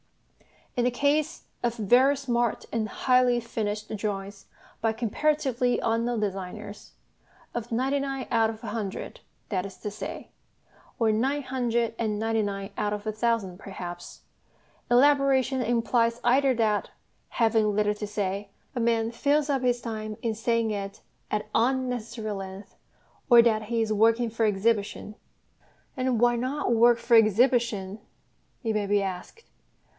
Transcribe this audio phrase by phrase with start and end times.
[0.75, 4.47] In the case of very smart and highly finished drawings
[4.79, 6.93] by comparatively unknown designers
[7.53, 9.19] of ninety nine out of a hundred,
[9.49, 10.31] that is to say,
[10.97, 14.21] or nine hundred and ninety nine out of a thousand perhaps
[14.89, 16.89] elaboration implies either that,
[17.29, 22.31] having little to say, a man fills up his time in saying it at unnecessary
[22.31, 22.75] length,
[23.29, 25.13] or that he is working for exhibition.
[25.95, 27.99] And why not work for exhibition?
[28.63, 29.43] it may be asked.